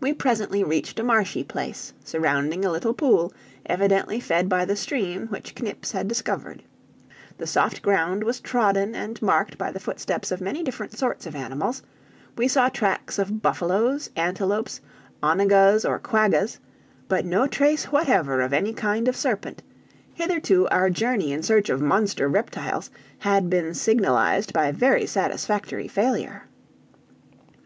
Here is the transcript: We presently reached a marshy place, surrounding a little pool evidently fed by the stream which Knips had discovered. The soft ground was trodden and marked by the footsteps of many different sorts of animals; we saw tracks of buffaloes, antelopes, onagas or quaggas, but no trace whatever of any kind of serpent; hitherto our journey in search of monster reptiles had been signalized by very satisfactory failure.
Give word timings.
We 0.00 0.14
presently 0.14 0.64
reached 0.64 0.98
a 0.98 1.02
marshy 1.04 1.44
place, 1.44 1.92
surrounding 2.02 2.64
a 2.64 2.72
little 2.72 2.94
pool 2.94 3.34
evidently 3.66 4.18
fed 4.18 4.48
by 4.48 4.64
the 4.64 4.76
stream 4.76 5.26
which 5.26 5.54
Knips 5.60 5.92
had 5.92 6.08
discovered. 6.08 6.62
The 7.36 7.46
soft 7.46 7.82
ground 7.82 8.24
was 8.24 8.40
trodden 8.40 8.94
and 8.94 9.20
marked 9.20 9.58
by 9.58 9.72
the 9.72 9.78
footsteps 9.78 10.30
of 10.32 10.40
many 10.40 10.62
different 10.62 10.96
sorts 10.96 11.26
of 11.26 11.36
animals; 11.36 11.82
we 12.38 12.48
saw 12.48 12.70
tracks 12.70 13.18
of 13.18 13.42
buffaloes, 13.42 14.08
antelopes, 14.16 14.80
onagas 15.22 15.84
or 15.84 15.98
quaggas, 15.98 16.58
but 17.06 17.26
no 17.26 17.46
trace 17.46 17.92
whatever 17.92 18.40
of 18.40 18.54
any 18.54 18.72
kind 18.72 19.06
of 19.06 19.14
serpent; 19.14 19.62
hitherto 20.14 20.66
our 20.68 20.88
journey 20.88 21.30
in 21.30 21.42
search 21.42 21.68
of 21.68 21.82
monster 21.82 22.26
reptiles 22.26 22.90
had 23.18 23.50
been 23.50 23.74
signalized 23.74 24.54
by 24.54 24.72
very 24.72 25.04
satisfactory 25.04 25.88
failure. 25.88 26.44